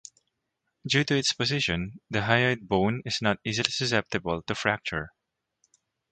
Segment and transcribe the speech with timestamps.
[0.87, 5.11] Due to its position, the hyoid bone is not easily susceptible to fracture.